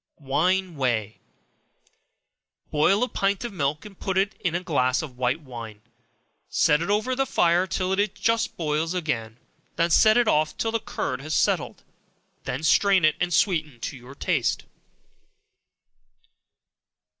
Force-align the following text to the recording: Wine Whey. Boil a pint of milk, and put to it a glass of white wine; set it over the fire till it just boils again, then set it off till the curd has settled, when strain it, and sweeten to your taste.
Wine 0.17 0.77
Whey. 0.77 1.19
Boil 2.71 3.03
a 3.03 3.07
pint 3.07 3.43
of 3.45 3.53
milk, 3.53 3.85
and 3.85 3.99
put 3.99 4.15
to 4.15 4.21
it 4.21 4.35
a 4.55 4.59
glass 4.63 5.03
of 5.03 5.15
white 5.19 5.41
wine; 5.41 5.83
set 6.49 6.81
it 6.81 6.89
over 6.89 7.13
the 7.15 7.27
fire 7.27 7.67
till 7.67 7.93
it 7.93 8.15
just 8.15 8.57
boils 8.57 8.95
again, 8.95 9.37
then 9.75 9.91
set 9.91 10.17
it 10.17 10.27
off 10.27 10.57
till 10.57 10.71
the 10.71 10.79
curd 10.79 11.21
has 11.21 11.35
settled, 11.35 11.83
when 12.45 12.63
strain 12.63 13.05
it, 13.05 13.15
and 13.21 13.31
sweeten 13.31 13.79
to 13.81 13.95
your 13.95 14.15
taste. 14.15 14.63